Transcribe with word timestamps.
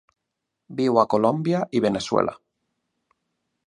Viu 0.79 0.97
a 1.01 1.05
Colòmbia 1.15 1.61
i 1.81 1.85
Veneçuela. 1.87 2.37